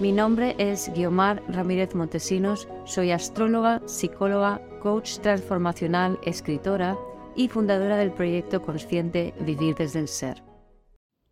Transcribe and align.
Mi 0.00 0.10
nombre 0.10 0.56
es 0.58 0.90
Guiomar 0.92 1.40
Ramírez 1.46 1.94
Montesinos, 1.94 2.66
soy 2.84 3.12
astróloga, 3.12 3.80
psicóloga, 3.86 4.60
coach 4.82 5.18
transformacional, 5.18 6.18
escritora 6.24 6.98
y 7.36 7.46
fundadora 7.46 7.96
del 7.96 8.10
proyecto 8.10 8.60
consciente 8.60 9.34
Vivir 9.40 9.76
desde 9.76 10.00
el 10.00 10.08
Ser. 10.08 10.42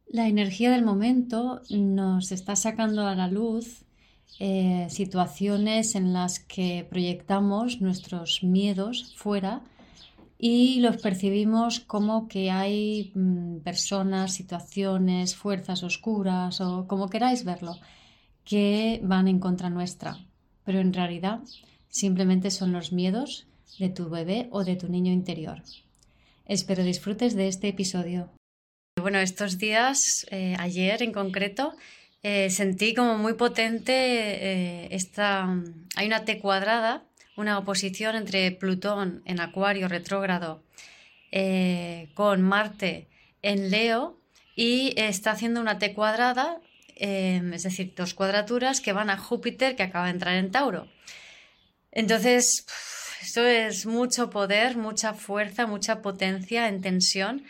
La 0.07 0.29
energía 0.29 0.71
del 0.71 0.85
momento 0.85 1.61
nos 1.71 2.31
está 2.31 2.55
sacando 2.55 3.05
a 3.09 3.17
la 3.17 3.27
luz 3.27 3.85
eh, 4.39 4.87
situaciones 4.91 5.97
en 5.97 6.13
las 6.13 6.39
que 6.39 6.87
proyectamos 6.89 7.81
nuestros 7.81 8.45
miedos 8.45 9.13
fuera 9.17 9.63
y 10.39 10.79
los 10.79 10.99
percibimos 10.99 11.81
como 11.81 12.29
que 12.29 12.53
hay 12.53 13.11
mm, 13.17 13.59
personas, 13.59 14.35
situaciones, 14.35 15.35
fuerzas 15.35 15.83
oscuras 15.83 16.61
o 16.61 16.87
como 16.87 17.09
queráis 17.09 17.45
verlo 17.45 17.77
que 18.45 19.01
van 19.03 19.29
en 19.29 19.39
contra 19.39 19.71
nuestra, 19.71 20.19
pero 20.65 20.81
en 20.81 20.93
realidad 20.93 21.41
simplemente 21.89 22.51
son 22.51 22.73
los 22.73 22.93
miedos 22.93 23.47
de 23.79 23.89
tu 23.89 24.09
bebé 24.09 24.49
o 24.51 24.65
de 24.65 24.77
tu 24.77 24.89
niño 24.89 25.13
interior. 25.13 25.63
Espero 26.47 26.83
disfrutes 26.83 27.35
de 27.35 27.49
este 27.49 27.69
episodio. 27.69 28.31
Bueno, 29.01 29.19
estos 29.19 29.59
días, 29.59 30.27
eh, 30.31 30.55
ayer 30.59 31.03
en 31.03 31.13
concreto, 31.13 31.75
eh, 32.23 32.51
sentí 32.51 32.95
como 32.95 33.17
muy 33.17 33.35
potente 33.35 33.93
eh, 33.93 34.89
esta... 34.91 35.49
Hay 35.97 36.07
una 36.07 36.25
T 36.25 36.39
cuadrada, 36.39 37.03
una 37.37 37.59
oposición 37.59 38.17
entre 38.17 38.51
Plutón 38.53 39.23
en 39.25 39.41
Acuario 39.41 39.89
retrógrado 39.89 40.63
con 42.13 42.43
Marte 42.43 43.09
en 43.41 43.71
Leo 43.71 44.21
y 44.55 44.93
está 44.99 45.31
haciendo 45.31 45.63
una 45.63 45.79
T 45.79 45.95
cuadrada 45.95 46.61
Em, 46.97 47.53
es 47.55 47.63
decir, 47.63 47.95
dos 47.97 48.15
cuadraturas 48.15 48.81
que 48.81 48.93
van 48.93 49.11
a 49.11 49.17
Júpiter 49.17 49.77
que 49.77 49.83
acaba 49.83 50.07
de 50.07 50.13
entrar 50.13 50.35
en 50.37 50.51
Tauro. 50.51 50.89
Entonces, 51.91 52.67
esto 53.23 53.47
es 53.47 53.87
mucho 53.87 54.31
poder, 54.31 54.77
mucha 54.77 55.15
fuerza, 55.15 55.67
mucha 55.67 56.03
potencia 56.03 56.69
en 56.69 56.81
tensión 56.81 57.45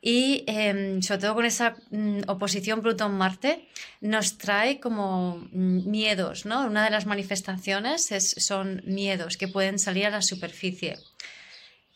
y 0.00 0.44
em, 0.46 1.02
sobre 1.02 1.20
todo 1.20 1.34
con 1.34 1.44
esa 1.44 1.76
mm, 1.90 2.20
oposición 2.28 2.82
Plutón-Marte 2.82 3.68
nos 4.00 4.38
trae 4.38 4.78
como 4.78 5.48
mm, 5.52 5.90
miedos, 5.90 6.46
¿no? 6.46 6.66
Una 6.66 6.84
de 6.84 6.90
las 6.90 7.06
manifestaciones 7.06 8.08
son 8.36 8.82
miedos 8.84 9.36
que 9.36 9.48
pueden 9.48 9.78
salir 9.78 10.06
a 10.06 10.10
la 10.10 10.22
superficie. 10.22 10.98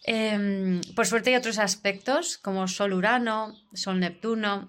Em, 0.05 0.81
por 0.97 1.07
suerte 1.07 1.31
hay 1.31 1.37
otros 1.37 1.59
aspectos 1.59 2.39
como 2.39 2.67
Sol-Urano, 2.67 3.57
Sol-Neptuno, 3.73 4.69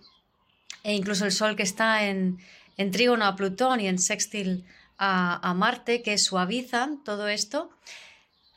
e 0.83 0.93
incluso 0.93 1.25
el 1.25 1.31
Sol 1.31 1.55
que 1.55 1.63
está 1.63 2.05
en, 2.05 2.39
en 2.77 2.91
trígono 2.91 3.25
a 3.25 3.35
Plutón 3.35 3.79
y 3.79 3.87
en 3.87 3.99
sextil 3.99 4.65
a, 4.97 5.53
Marte, 5.53 6.01
que 6.01 6.17
suavizan 6.17 7.03
todo 7.03 7.27
esto. 7.27 7.69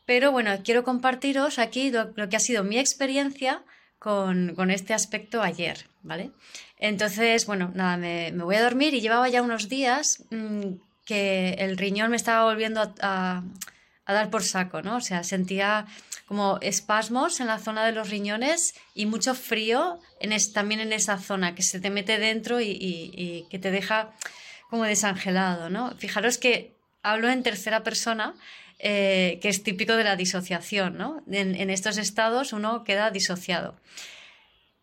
Pero 0.05 0.31
bueno, 0.31 0.51
quiero 0.65 0.85
compartiros 0.85 1.59
aquí 1.59 1.91
lo, 1.91 2.29
que 2.29 2.37
ha 2.37 2.41
sido 2.41 2.63
mi 2.63 2.79
experiencia 2.79 3.63
con, 3.99 4.71
este 4.71 4.95
aspecto 4.95 5.43
ayer, 5.43 5.89
¿vale? 6.03 6.31
Entonces, 6.79 7.47
bueno, 7.47 7.73
nada, 7.75 7.97
me, 7.97 8.31
voy 8.31 8.57
a 8.57 8.63
dormir 8.63 8.95
y 8.95 9.01
llevaba 9.01 9.29
ya 9.29 9.43
unos 9.43 9.69
días 9.69 10.25
mm, 10.31 10.75
que 11.05 11.55
el 11.59 11.77
riñón 11.77 12.11
me 12.11 12.17
estaba 12.17 12.45
volviendo 12.45 12.81
a, 12.81 12.93
a, 13.01 13.43
dar 14.13 14.31
por 14.31 14.43
saco, 14.43 14.83
¿no? 14.83 14.97
O 14.97 15.01
sea, 15.01 15.25
sentía 15.25 15.87
como 16.27 16.59
espasmos 16.61 17.41
en 17.41 17.47
la 17.47 17.59
zona 17.59 17.87
de 17.87 17.93
los 17.93 18.11
riñones 18.11 18.75
y 18.95 19.07
mucho 19.07 19.35
frío 19.35 20.01
en 20.21 20.33
también 20.53 20.81
en 20.81 20.93
esa 20.93 21.19
zona 21.19 21.55
que 21.55 21.63
se 21.63 21.81
te 21.81 21.91
mete 21.91 22.19
dentro 22.19 22.61
y, 22.61 23.47
que 23.51 23.59
te 23.59 23.71
deja 23.71 24.13
como 24.69 24.85
desangelado, 24.85 25.71
¿no? 25.71 25.95
Fijaros 25.97 26.39
que 26.39 26.75
hablo 27.03 27.29
en 27.31 27.45
tercera 27.45 27.85
persona, 27.85 28.35
eh, 28.79 29.39
que 29.41 29.49
es 29.49 29.63
típico 29.63 29.95
de 29.97 30.05
la 30.05 30.17
disociación, 30.17 30.99
¿no? 30.99 31.23
En, 31.31 31.71
estos 31.71 31.97
estados 31.97 32.53
uno 32.53 32.83
queda 32.83 33.11
disociado. 33.11 33.77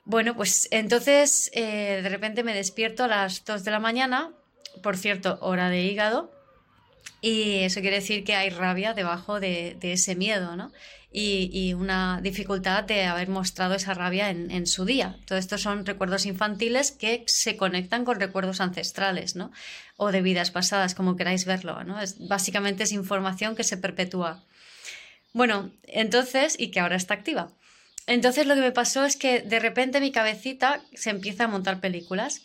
Bueno, 0.05 0.35
pues 0.35 0.67
entonces 0.71 1.49
eh, 1.53 1.99
de 2.01 2.09
repente 2.09 2.43
me 2.43 2.53
despierto 2.53 3.03
a 3.03 3.07
las 3.07 3.43
2 3.43 3.63
de 3.63 3.71
la 3.71 3.79
mañana, 3.79 4.31
por 4.81 4.97
cierto, 4.97 5.37
hora 5.41 5.69
de 5.69 5.83
hígado, 5.83 6.32
y 7.21 7.59
eso 7.59 7.81
quiere 7.81 7.97
decir 7.97 8.23
que 8.23 8.35
hay 8.35 8.49
rabia 8.49 8.93
debajo 8.93 9.39
de, 9.39 9.77
ese 9.81 10.15
miedo, 10.15 10.55
¿no? 10.55 10.71
y, 11.13 11.73
una 11.73 12.19
dificultad 12.21 12.83
de 12.83 13.03
haber 13.05 13.29
mostrado 13.29 13.75
esa 13.75 13.93
rabia 13.93 14.29
en, 14.29 14.67
su 14.67 14.83
día. 14.83 15.17
Todo 15.25 15.37
esto 15.37 15.57
son 15.57 15.85
recuerdos 15.85 16.25
infantiles 16.25 16.91
que 16.91 17.23
se 17.27 17.55
conectan 17.55 18.03
con 18.03 18.19
recuerdos 18.19 18.61
ancestrales, 18.61 19.35
¿no? 19.35 19.51
O 19.95 20.11
de 20.11 20.21
vidas 20.21 20.49
pasadas, 20.49 20.95
como 20.95 21.15
queráis 21.15 21.45
verlo, 21.45 21.83
¿no? 21.83 21.97
Básicamente 22.27 22.83
es 22.83 22.91
información 22.91 23.55
que 23.55 23.63
se 23.63 23.77
perpetúa. 23.77 24.43
Bueno, 25.33 25.71
entonces, 25.83 26.55
y 26.59 26.71
que 26.71 26.79
ahora 26.79 26.95
está 26.95 27.13
activa. 27.13 27.51
Entonces 28.07 28.47
lo 28.47 28.55
que 28.55 28.61
me 28.61 28.71
pasó 28.71 29.05
es 29.05 29.15
que 29.15 29.41
de 29.41 29.59
repente 29.59 30.01
mi 30.01 30.11
cabecita 30.11 30.81
se 30.93 31.11
empieza 31.11 31.45
a 31.45 31.47
montar 31.47 31.79
películas. 31.79 32.41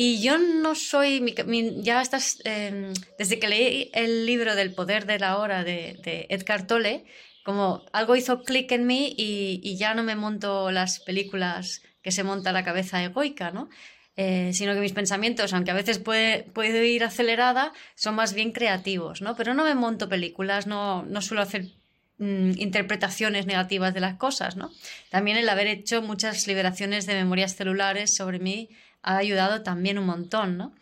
Y 0.00 0.22
yo 0.22 0.38
no 0.38 0.76
soy, 0.76 1.34
ya 1.82 2.00
estás, 2.00 2.38
em, 2.44 2.92
desde 3.18 3.40
que 3.40 3.48
leí 3.48 3.90
el 3.92 4.26
libro 4.26 4.54
del 4.54 4.72
poder 4.72 5.06
de 5.06 5.18
la 5.18 5.38
hora 5.38 5.64
de, 5.64 5.98
de 6.04 6.26
Edgar 6.28 6.68
Tolle, 6.68 7.04
como 7.42 7.82
algo 7.92 8.14
hizo 8.14 8.44
clic 8.44 8.70
en 8.70 8.86
mí 8.86 9.12
y, 9.18 9.76
ya 9.76 9.94
no 9.94 10.04
me 10.04 10.14
monto 10.14 10.70
las 10.70 11.00
películas 11.00 11.82
que 12.00 12.12
se 12.12 12.22
monta 12.22 12.52
la 12.52 12.62
cabeza 12.62 13.02
egoica, 13.02 13.50
¿no? 13.50 13.70
Eh, 14.14 14.52
sino 14.52 14.72
que 14.72 14.78
mis 14.78 14.92
pensamientos, 14.92 15.52
aunque 15.52 15.72
a 15.72 15.74
veces 15.74 15.98
puede, 15.98 16.44
puede, 16.44 16.86
ir 16.86 17.02
acelerada, 17.02 17.72
son 17.96 18.14
más 18.14 18.34
bien 18.34 18.52
creativos, 18.52 19.20
¿no? 19.20 19.34
Pero 19.34 19.52
no 19.52 19.64
me 19.64 19.74
monto 19.74 20.08
películas, 20.08 20.68
no, 20.68 21.02
no 21.06 21.20
suelo 21.22 21.42
hacer 21.42 21.72
mm, 22.18 22.52
interpretaciones 22.58 23.46
negativas 23.46 23.94
de 23.94 24.00
las 24.00 24.14
cosas, 24.14 24.54
¿no? 24.54 24.70
También 25.10 25.38
el 25.38 25.48
haber 25.48 25.66
hecho 25.66 26.02
muchas 26.02 26.46
liberaciones 26.46 27.04
de 27.06 27.14
memorias 27.14 27.56
celulares 27.56 28.14
sobre 28.14 28.38
mí 28.38 28.68
ha 29.02 29.16
ayudado 29.16 29.62
también 29.62 29.98
un 29.98 30.06
montón, 30.06 30.56
¿no? 30.56 30.74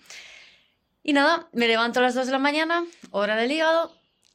Y 1.03 1.13
nada, 1.13 1.49
me 1.53 1.69
levanto 1.69 2.01
a 2.01 2.03
las 2.03 2.15
2 2.15 2.27
de 2.27 2.33
la 2.33 2.39
mañana, 2.39 2.85
hora 3.11 3.37
del 3.37 3.53
hígado, 3.53 3.93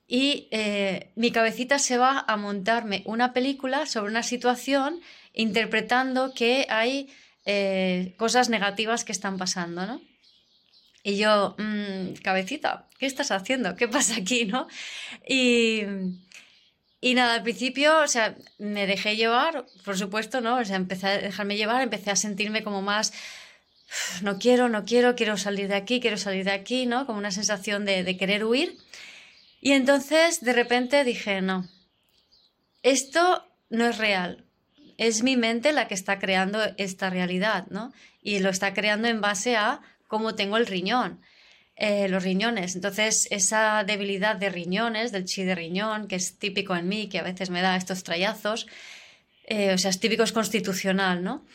y 0.08 0.48
eh, 0.52 1.12
mi 1.16 1.32
cabecita 1.32 1.80
se 1.80 1.98
va 1.98 2.24
a 2.28 2.38
montarme 2.38 3.02
una 3.06 3.34
película 3.34 3.86
sobre 3.86 4.12
una 4.12 4.24
situación 4.24 5.02
interpretando 5.34 6.34
que 6.34 6.66
hay 6.70 7.10
eh, 7.46 8.14
cosas 8.18 8.50
negativas 8.50 9.06
que 9.06 9.12
están 9.12 9.38
pasando, 9.38 9.86
¿no? 9.86 10.02
Y 11.04 11.18
yo, 11.18 11.56
mm, 11.58 12.14
cabecita, 12.24 12.88
¿qué 13.00 13.06
estás 13.06 13.32
haciendo? 13.32 13.76
¿Qué 13.76 13.88
pasa 13.88 14.16
aquí, 14.18 14.46
no? 14.46 14.68
Y, 15.28 15.84
y 17.00 17.16
nada, 17.16 17.36
al 17.36 17.44
principio, 17.44 18.00
o 18.00 18.08
sea, 18.08 18.36
me 18.60 18.86
dejé 18.86 19.16
llevar, 19.16 19.66
por 19.84 19.98
supuesto, 19.98 20.42
¿no? 20.42 20.58
O 20.58 20.66
sea, 20.66 20.76
empecé 20.76 21.08
a 21.08 21.18
dejarme 21.18 21.58
llevar, 21.58 21.82
empecé 21.82 22.12
a 22.12 22.16
sentirme 22.16 22.64
como 22.64 22.82
más, 22.82 23.14
no 24.22 24.40
quiero, 24.40 24.70
no 24.70 24.86
quiero, 24.86 25.16
quiero 25.16 25.38
salir 25.38 25.68
de 25.68 25.76
aquí, 25.76 26.00
quiero 26.00 26.18
salir 26.18 26.46
de 26.46 26.52
aquí, 26.52 26.86
¿no? 26.86 27.06
Como 27.06 27.20
una 27.20 27.32
sensación 27.32 27.86
de, 27.86 28.18
querer 28.18 28.46
huir. 28.46 28.78
Y 29.60 29.74
entonces 29.74 30.42
de 30.42 30.54
repente 30.54 31.04
dije, 31.04 31.42
no, 31.42 31.68
esto 32.84 33.46
no 33.70 33.86
es 33.88 33.98
real, 33.98 34.46
es 34.98 35.24
mi 35.24 35.38
mente 35.38 35.72
la 35.72 35.88
que 35.88 35.94
está 35.94 36.20
creando 36.20 36.60
esta 36.78 37.10
realidad, 37.10 37.68
¿no? 37.70 37.94
Y 38.22 38.40
lo 38.40 38.50
está 38.50 38.74
creando 38.74 39.08
en 39.08 39.22
base 39.22 39.56
a 39.56 39.82
cómo 40.08 40.36
tengo 40.36 40.58
el 40.58 40.68
riñón, 40.68 41.22
eh, 41.76 42.08
los 42.08 42.24
riñones. 42.24 42.76
Entonces, 42.76 43.28
esa 43.32 43.84
debilidad 43.84 44.36
de 44.36 44.50
riñones, 44.50 45.12
del 45.12 45.26
chi 45.26 45.44
de 45.44 45.56
riñón, 45.56 46.08
que 46.08 46.16
es 46.16 46.38
típico 46.38 46.76
en 46.76 46.88
mí, 46.88 47.08
que 47.08 47.20
a 47.20 47.24
veces 47.24 47.50
me 47.50 47.62
da 47.62 47.76
estos 47.76 48.04
trayazos, 48.04 48.68
eh, 49.46 49.74
o 49.74 49.78
sea, 49.78 49.90
es 49.90 50.00
típico, 50.00 50.24
es 50.24 50.32
constitucional, 50.32 51.24
¿no? 51.24 51.46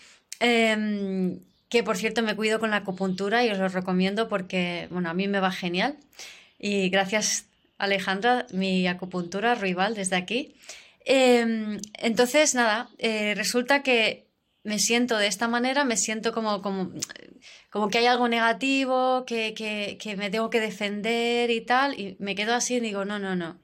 Em, 0.40 1.40
que 1.68 1.82
por 1.82 1.96
cierto 1.96 2.22
me 2.22 2.36
cuido 2.36 2.60
con 2.60 2.70
la 2.70 2.78
acupuntura 2.78 3.44
y 3.44 3.50
os 3.50 3.58
lo 3.58 3.68
recomiendo 3.68 4.28
porque, 4.28 4.88
bueno, 4.90 5.10
a 5.10 5.14
mí 5.14 5.28
me 5.28 5.40
va 5.40 5.50
genial. 5.50 5.96
Y 6.58 6.88
gracias 6.88 7.46
Alejandra, 7.78 8.46
mi 8.52 8.86
acupuntura 8.86 9.54
rival 9.54 9.94
desde 9.94 10.16
aquí. 10.16 10.54
Em, 11.04 11.78
entonces, 11.94 12.54
nada, 12.54 12.88
eh, 12.98 13.34
resulta 13.36 13.82
que 13.82 14.26
me 14.64 14.78
siento 14.78 15.16
de 15.18 15.28
esta 15.28 15.46
manera, 15.46 15.84
me 15.84 15.96
siento 15.96 16.32
como, 16.32 16.62
como, 16.62 16.92
como 17.70 17.88
que 17.88 17.98
hay 17.98 18.06
algo 18.06 18.28
negativo, 18.28 19.24
que, 19.24 19.54
que, 19.54 19.98
que 20.00 20.16
me 20.16 20.30
tengo 20.30 20.50
que 20.50 20.60
defender 20.60 21.50
y 21.50 21.60
tal, 21.60 21.98
y 21.98 22.16
me 22.18 22.34
quedo 22.34 22.54
así 22.54 22.76
y 22.76 22.80
digo, 22.80 23.04
no, 23.04 23.18
no, 23.18 23.36
no. 23.36 23.60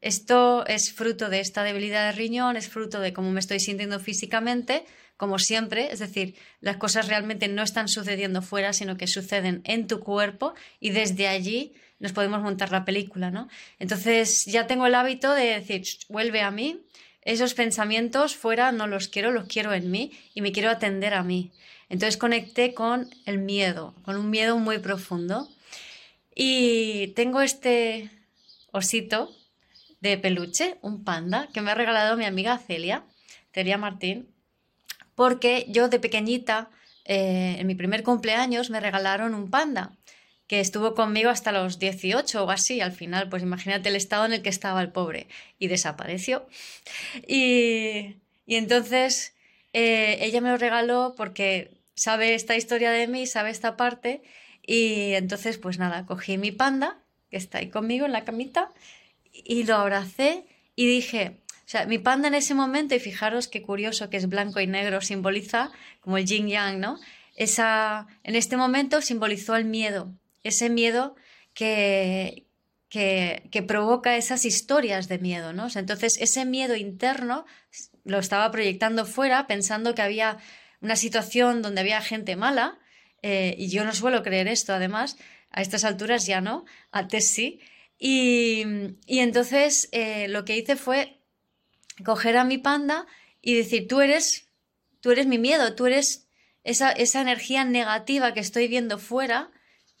Esto 0.00 0.64
es 0.66 0.92
fruto 0.92 1.28
de 1.28 1.40
esta 1.40 1.64
debilidad 1.64 2.06
de 2.06 2.12
riñón, 2.12 2.56
es 2.56 2.68
fruto 2.68 3.00
de 3.00 3.12
cómo 3.12 3.32
me 3.32 3.40
estoy 3.40 3.60
sintiendo 3.60 3.98
físicamente, 4.00 4.84
como 5.18 5.38
siempre, 5.38 5.92
es 5.92 5.98
decir, 5.98 6.36
las 6.60 6.78
cosas 6.78 7.08
realmente 7.08 7.48
no 7.48 7.62
están 7.62 7.88
sucediendo 7.88 8.40
fuera, 8.40 8.72
sino 8.72 8.96
que 8.96 9.08
suceden 9.08 9.60
en 9.64 9.88
tu 9.88 10.00
cuerpo 10.00 10.54
y 10.80 10.90
desde 10.90 11.26
allí 11.26 11.74
nos 11.98 12.12
podemos 12.12 12.40
montar 12.40 12.70
la 12.70 12.84
película, 12.84 13.30
¿no? 13.30 13.48
Entonces 13.80 14.46
ya 14.46 14.68
tengo 14.68 14.86
el 14.86 14.94
hábito 14.94 15.34
de 15.34 15.46
decir, 15.46 15.82
vuelve 16.08 16.40
a 16.40 16.52
mí, 16.52 16.80
esos 17.22 17.54
pensamientos 17.54 18.36
fuera 18.36 18.70
no 18.70 18.86
los 18.86 19.08
quiero, 19.08 19.32
los 19.32 19.48
quiero 19.48 19.74
en 19.74 19.90
mí 19.90 20.12
y 20.34 20.40
me 20.40 20.52
quiero 20.52 20.70
atender 20.70 21.12
a 21.14 21.24
mí. 21.24 21.50
Entonces 21.88 22.16
conecté 22.16 22.72
con 22.72 23.10
el 23.26 23.38
miedo, 23.38 23.96
con 24.04 24.16
un 24.16 24.30
miedo 24.30 24.56
muy 24.56 24.78
profundo. 24.78 25.48
Y 26.32 27.08
tengo 27.08 27.40
este 27.40 28.10
osito 28.70 29.34
de 30.00 30.16
peluche, 30.16 30.78
un 30.80 31.02
panda, 31.02 31.48
que 31.52 31.60
me 31.60 31.72
ha 31.72 31.74
regalado 31.74 32.16
mi 32.16 32.24
amiga 32.24 32.56
Celia, 32.58 33.04
Celia 33.52 33.78
Martín, 33.78 34.28
porque 35.18 35.66
yo 35.68 35.88
de 35.88 35.98
pequeñita, 35.98 36.70
eh, 37.04 37.56
en 37.58 37.66
mi 37.66 37.74
primer 37.74 38.04
cumpleaños, 38.04 38.70
me 38.70 38.78
regalaron 38.78 39.34
un 39.34 39.50
panda 39.50 39.98
que 40.46 40.60
estuvo 40.60 40.94
conmigo 40.94 41.28
hasta 41.28 41.50
los 41.50 41.80
18 41.80 42.44
o 42.44 42.50
así. 42.52 42.80
Al 42.80 42.92
final, 42.92 43.28
pues 43.28 43.42
imagínate 43.42 43.88
el 43.88 43.96
estado 43.96 44.26
en 44.26 44.32
el 44.32 44.42
que 44.42 44.48
estaba 44.48 44.80
el 44.80 44.92
pobre. 44.92 45.26
Y 45.58 45.66
desapareció. 45.66 46.46
Y, 47.26 48.14
entonces 48.46 49.34
eh, 49.72 50.18
ella 50.20 50.40
me 50.40 50.50
lo 50.50 50.56
regaló 50.56 51.14
porque 51.16 51.72
sabe 51.96 52.34
esta 52.34 52.54
historia 52.54 52.92
de 52.92 53.08
mí, 53.08 53.26
sabe 53.26 53.50
esta 53.50 53.76
parte. 53.76 54.22
Y 54.64 55.14
entonces, 55.14 55.58
pues 55.58 55.80
nada, 55.80 56.06
cogí 56.06 56.38
mi 56.38 56.52
panda, 56.52 57.02
que 57.28 57.38
está 57.38 57.58
ahí 57.58 57.70
conmigo 57.70 58.06
en 58.06 58.12
la 58.12 58.24
camita, 58.24 58.70
y 59.32 59.64
lo 59.64 59.74
abracé 59.74 60.44
y 60.76 60.86
dije, 60.86 61.40
sea, 61.70 61.86
mi 61.86 61.98
panda 61.98 62.28
en 62.28 62.34
ese 62.34 62.54
momento, 62.54 62.94
y 62.94 62.98
fijaros 62.98 63.48
qué 63.48 63.62
curioso 63.62 64.08
que 64.08 64.16
es 64.16 64.28
blanco 64.28 64.60
y 64.60 64.66
negro, 64.66 65.00
simboliza 65.00 65.70
como 66.00 66.16
el 66.16 66.24
yin 66.24 66.48
yang, 66.48 66.80
¿no? 66.80 66.98
Esa, 67.36 68.06
en 68.24 68.34
este 68.36 68.56
momento 68.56 69.02
simbolizó 69.02 69.54
el 69.54 69.64
miedo, 69.64 70.12
ese 70.42 70.70
miedo 70.70 71.14
que, 71.54 72.46
que, 72.88 73.48
que, 73.52 73.62
provoca 73.62 74.16
esas 74.16 74.44
historias 74.44 75.08
de 75.08 75.18
miedo, 75.18 75.52
¿no? 75.52 75.68
entonces, 75.74 76.16
ese 76.20 76.44
miedo 76.44 76.74
interno 76.74 77.44
lo 78.04 78.18
estaba 78.18 78.50
proyectando 78.50 79.04
fuera, 79.04 79.46
pensando 79.46 79.94
que 79.94 80.02
había 80.02 80.38
una 80.80 80.96
situación 80.96 81.62
donde 81.62 81.82
había 81.82 82.00
gente 82.00 82.34
mala, 82.34 82.78
eh, 83.22 83.54
y 83.58 83.68
yo 83.68 83.84
no 83.84 83.92
suelo 83.94 84.22
creer 84.22 84.48
esto, 84.48 84.72
además, 84.72 85.18
a 85.50 85.60
estas 85.60 85.84
alturas 85.84 86.26
ya 86.26 86.40
no, 86.40 86.64
antes 86.92 87.30
sí. 87.30 87.60
Y, 87.98 88.64
y 89.06 89.18
entonces 89.18 89.88
eh, 89.92 90.28
lo 90.28 90.44
que 90.44 90.56
hice 90.56 90.76
fue 90.76 91.17
coger 92.04 92.36
a 92.36 92.44
mi 92.44 92.58
panda 92.58 93.06
y 93.40 93.54
decir, 93.54 93.88
tú 93.88 94.00
eres, 94.00 94.48
tú 95.00 95.10
eres 95.10 95.26
mi 95.26 95.38
miedo, 95.38 95.74
tú 95.74 95.86
eres 95.86 96.28
esa, 96.64 96.90
esa 96.92 97.20
energía 97.20 97.64
negativa 97.64 98.34
que 98.34 98.40
estoy 98.40 98.68
viendo 98.68 98.98
fuera, 98.98 99.50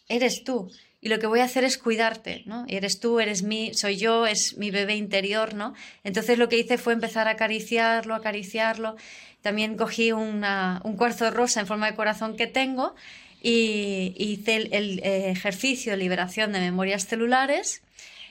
eres 0.08 0.44
tú. 0.44 0.70
Y 1.00 1.08
lo 1.10 1.20
que 1.20 1.28
voy 1.28 1.40
a 1.40 1.44
hacer 1.44 1.62
es 1.62 1.78
cuidarte, 1.78 2.42
¿no? 2.46 2.64
Eres 2.68 2.98
tú, 2.98 3.20
eres 3.20 3.44
mí, 3.44 3.72
soy 3.72 3.96
yo, 3.96 4.26
es 4.26 4.56
mi 4.56 4.72
bebé 4.72 4.96
interior, 4.96 5.54
¿no? 5.54 5.74
Entonces 6.02 6.38
lo 6.38 6.48
que 6.48 6.58
hice 6.58 6.76
fue 6.76 6.92
empezar 6.92 7.28
a 7.28 7.32
acariciarlo, 7.32 8.14
acariciarlo. 8.14 8.96
También 9.40 9.76
cogí 9.76 10.10
una, 10.10 10.80
un 10.84 10.96
cuarzo 10.96 11.30
rosa 11.30 11.60
en 11.60 11.68
forma 11.68 11.88
de 11.88 11.96
corazón 11.96 12.36
que 12.36 12.48
tengo 12.48 12.96
y 13.40 14.12
hice 14.18 14.56
el, 14.56 14.74
el 14.74 14.98
eh, 15.04 15.30
ejercicio 15.30 15.92
de 15.92 15.98
liberación 15.98 16.52
de 16.52 16.58
memorias 16.58 17.06
celulares 17.06 17.82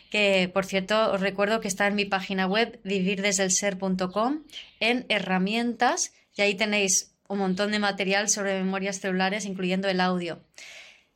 que 0.10 0.50
por 0.54 0.66
cierto 0.66 1.12
os 1.12 1.22
recuerdo 1.22 1.60
que 1.60 1.68
está 1.68 1.88
en 1.88 1.96
mi 1.96 2.06
página 2.06 2.48
web 2.48 2.80
vivirdesdelser.com 2.84 4.44
en 4.80 5.06
herramientas 5.10 6.14
y 6.36 6.42
ahí 6.42 6.56
tenéis 6.56 7.14
un 7.28 7.40
montón 7.40 7.72
de 7.72 7.80
material 7.80 8.30
sobre 8.30 8.62
memorias 8.64 9.00
celulares, 9.00 9.46
incluyendo 9.46 9.90
el 9.90 10.00
audio. 10.00 10.40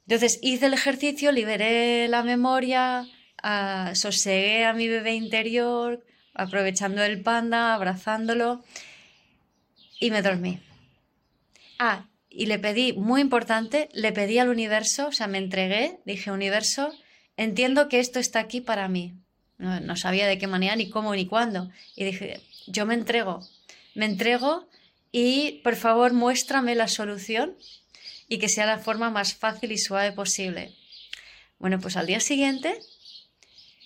Entonces 0.07 0.39
hice 0.41 0.65
el 0.65 0.73
ejercicio, 0.73 1.31
liberé 1.31 2.07
la 2.07 2.23
memoria, 2.23 3.07
uh, 3.43 3.95
sosegué 3.95 4.65
a 4.65 4.73
mi 4.73 4.87
bebé 4.87 5.13
interior, 5.13 6.03
aprovechando 6.33 7.03
el 7.03 7.21
panda, 7.21 7.73
abrazándolo 7.73 8.63
y 9.99 10.11
me 10.11 10.21
dormí. 10.21 10.59
Ah, 11.79 12.07
y 12.29 12.45
le 12.45 12.59
pedí, 12.59 12.93
muy 12.93 13.21
importante, 13.21 13.89
le 13.93 14.11
pedí 14.11 14.39
al 14.39 14.49
universo, 14.49 15.07
o 15.07 15.11
sea, 15.11 15.27
me 15.27 15.37
entregué, 15.37 15.99
dije, 16.05 16.31
universo, 16.31 16.93
entiendo 17.37 17.89
que 17.89 17.99
esto 17.99 18.19
está 18.19 18.39
aquí 18.39 18.61
para 18.61 18.87
mí. 18.87 19.15
No, 19.57 19.95
sabía 19.95 20.27
de 20.27 20.39
qué 20.39 20.47
manera, 20.47 20.75
ni 20.75 20.89
cómo, 20.89 21.13
ni 21.13 21.27
cuándo. 21.27 21.69
Y 21.95 22.03
dije, 22.03 22.41
yo 22.65 22.87
me 22.87 22.95
entrego, 22.95 23.47
me 23.93 24.05
entrego 24.05 24.67
y 25.11 25.61
por 25.63 25.75
favor 25.75 26.13
muéstrame 26.13 26.73
la 26.73 26.87
solución 26.87 27.55
y 28.27 28.39
que 28.39 28.49
sea 28.49 28.65
la 28.65 28.79
forma 28.79 29.11
más 29.11 29.35
fácil 29.35 29.71
y 29.71 29.77
suave 29.77 30.13
posible. 30.13 30.73
Bueno, 31.59 31.79
pues 31.79 31.95
al 31.95 32.07
día 32.07 32.19
siguiente 32.19 32.79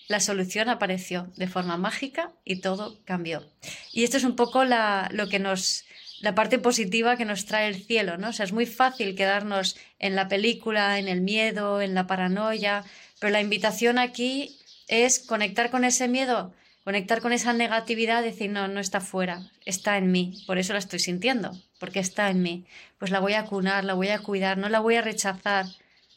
la 0.07 0.19
solución 0.19 0.69
apareció 0.69 1.31
de 1.35 1.47
forma 1.47 1.77
mágica 1.77 2.31
y 2.45 2.61
todo 2.61 3.03
cambió. 3.05 3.51
Y 3.91 4.03
esto 4.03 4.17
es 4.17 4.23
un 4.23 4.35
poco 4.35 4.63
la, 4.63 5.09
lo 5.11 5.27
que 5.27 5.39
nos, 5.39 5.83
la 6.21 6.35
parte 6.35 6.59
positiva 6.59 7.17
que 7.17 7.25
nos 7.25 7.45
trae 7.45 7.67
el 7.67 7.83
cielo, 7.83 8.17
¿no? 8.17 8.29
O 8.29 8.33
sea, 8.33 8.45
es 8.45 8.53
muy 8.53 8.65
fácil 8.65 9.15
quedarnos 9.15 9.77
en 9.99 10.15
la 10.15 10.27
película, 10.27 10.99
en 10.99 11.07
el 11.07 11.21
miedo, 11.21 11.81
en 11.81 11.95
la 11.95 12.07
paranoia, 12.07 12.83
pero 13.19 13.31
la 13.31 13.41
invitación 13.41 13.97
aquí 13.97 14.57
es 14.87 15.19
conectar 15.19 15.71
con 15.71 15.83
ese 15.83 16.07
miedo, 16.07 16.53
conectar 16.83 17.21
con 17.21 17.33
esa 17.33 17.53
negatividad, 17.53 18.21
decir, 18.23 18.51
no, 18.51 18.67
no 18.67 18.79
está 18.79 19.01
fuera, 19.01 19.49
está 19.65 19.97
en 19.97 20.11
mí, 20.11 20.43
por 20.45 20.57
eso 20.57 20.73
la 20.73 20.79
estoy 20.79 20.99
sintiendo, 20.99 21.51
porque 21.79 21.99
está 21.99 22.29
en 22.29 22.41
mí. 22.41 22.65
Pues 22.99 23.11
la 23.11 23.19
voy 23.19 23.33
a 23.33 23.45
cunar, 23.45 23.83
la 23.83 23.95
voy 23.95 24.09
a 24.09 24.19
cuidar, 24.19 24.57
no 24.57 24.69
la 24.69 24.79
voy 24.79 24.95
a 24.95 25.01
rechazar, 25.01 25.65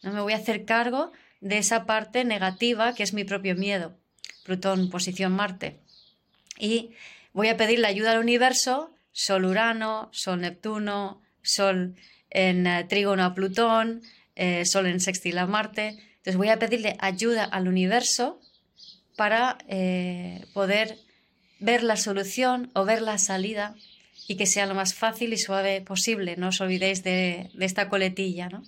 no 0.02 0.12
me 0.12 0.20
voy 0.20 0.34
a 0.34 0.36
hacer 0.36 0.64
cargo 0.64 1.12
de 1.40 1.58
esa 1.58 1.86
parte 1.86 2.24
negativa 2.24 2.94
que 2.94 3.02
es 3.02 3.14
mi 3.14 3.24
propio 3.24 3.54
miedo. 3.54 3.96
Plutón, 4.44 4.90
posición 4.90 5.32
Marte. 5.32 5.78
Y 6.58 6.90
voy 7.32 7.48
a 7.48 7.56
pedir 7.56 7.78
la 7.78 7.88
ayuda 7.88 8.12
al 8.12 8.18
universo, 8.18 8.92
Sol 9.12 9.44
Urano, 9.44 10.08
Sol 10.12 10.40
Neptuno, 10.40 11.20
Sol 11.42 11.94
en 12.30 12.66
eh, 12.66 12.84
trígono 12.88 13.24
a 13.24 13.34
Plutón, 13.34 14.02
eh, 14.36 14.64
Sol 14.64 14.86
en 14.86 15.00
sextil 15.00 15.38
a 15.38 15.46
Marte, 15.46 15.98
entonces 16.18 16.36
voy 16.36 16.48
a 16.48 16.58
pedirle 16.58 16.96
ayuda 17.00 17.44
al 17.44 17.68
universo 17.68 18.40
para 19.16 19.58
eh, 19.68 20.44
poder 20.52 20.98
ver 21.58 21.82
la 21.82 21.96
solución 21.96 22.70
o 22.74 22.84
ver 22.84 23.02
la 23.02 23.18
salida 23.18 23.74
y 24.28 24.36
que 24.36 24.46
sea 24.46 24.66
lo 24.66 24.74
más 24.74 24.94
fácil 24.94 25.32
y 25.32 25.38
suave 25.38 25.80
posible. 25.80 26.36
No 26.36 26.48
os 26.48 26.60
olvidéis 26.60 27.02
de, 27.02 27.50
esta 27.58 27.88
coletilla, 27.88 28.48
¿no? 28.48 28.62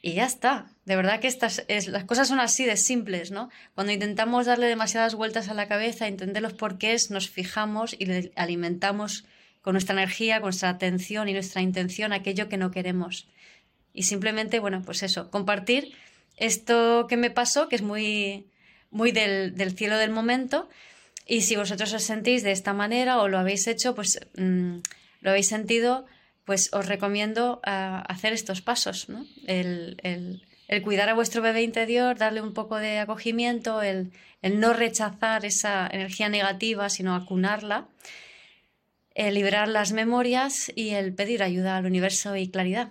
Y 0.00 0.14
ya 0.14 0.24
está. 0.24 0.70
De 0.86 0.96
verdad 0.96 1.20
que 1.20 1.28
estas 1.28 1.64
es, 1.68 1.86
las 1.86 2.04
cosas 2.04 2.28
son 2.28 2.40
así 2.40 2.64
de 2.64 2.76
simples, 2.76 3.30
¿no? 3.30 3.50
Cuando 3.74 3.92
intentamos 3.92 4.46
darle 4.46 4.66
demasiadas 4.66 5.14
vueltas 5.14 5.48
a 5.48 5.54
la 5.54 5.68
cabeza, 5.68 6.08
entender 6.08 6.42
los 6.42 6.54
porqués, 6.54 7.10
nos 7.10 7.28
fijamos 7.28 7.94
y 7.98 8.06
le 8.06 8.32
alimentamos 8.36 9.24
con 9.60 9.74
nuestra 9.74 9.92
energía, 9.92 10.36
con 10.36 10.46
nuestra 10.46 10.70
atención 10.70 11.28
y 11.28 11.34
nuestra 11.34 11.60
intención 11.60 12.12
aquello 12.12 12.48
que 12.48 12.56
no 12.56 12.70
queremos. 12.70 13.28
Y 13.92 14.04
simplemente, 14.04 14.60
bueno, 14.60 14.82
pues 14.84 15.02
eso, 15.02 15.30
compartir 15.30 15.92
esto 16.38 17.06
que 17.08 17.16
me 17.16 17.30
pasó, 17.30 17.68
que 17.68 17.76
es 17.76 17.82
muy, 17.82 18.46
muy 18.90 19.12
del, 19.12 19.54
cielo 19.76 19.98
del 19.98 20.10
momento, 20.10 20.68
y 21.26 21.42
si 21.42 21.56
vosotros 21.56 21.92
os 21.92 22.02
sentís 22.02 22.42
de 22.42 22.52
esta 22.52 22.72
manera 22.72 23.20
o 23.20 23.28
lo 23.28 23.38
habéis 23.38 23.66
hecho, 23.66 23.94
pues 23.94 24.20
mm, 24.36 24.78
lo 25.20 25.30
habéis 25.30 25.48
sentido, 25.48 26.06
pues 26.44 26.72
os 26.72 26.86
recomiendo 26.86 27.60
ah, 27.64 28.04
hacer 28.08 28.32
estos 28.32 28.62
pasos, 28.62 29.08
¿no? 29.08 29.26
El, 29.46 30.42
cuidar 30.84 31.08
a 31.08 31.14
vuestro 31.14 31.40
bebé 31.40 31.62
interior, 31.62 32.18
darle 32.18 32.42
un 32.42 32.52
poco 32.52 32.76
de 32.76 32.98
acogimiento, 32.98 33.82
el, 33.82 34.12
el 34.42 34.60
no 34.60 34.74
rechazar 34.74 35.44
esa 35.44 35.88
energía 35.90 36.28
negativa, 36.28 36.90
sino 36.90 37.14
acunarla, 37.14 37.88
el 39.14 39.34
liberar 39.34 39.68
las 39.68 39.92
memorias 39.92 40.70
y 40.74 40.90
el 40.90 41.14
pedir 41.14 41.42
ayuda 41.42 41.76
al 41.76 41.86
universo 41.86 42.36
y 42.36 42.48
claridad. 42.48 42.90